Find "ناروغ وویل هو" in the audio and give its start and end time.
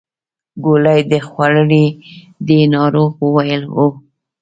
2.73-3.87